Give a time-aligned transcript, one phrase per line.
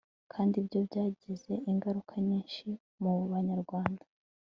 [0.33, 2.67] kandi ibyo byagize ingaruka nyinshi
[3.01, 4.03] mu banyarwanda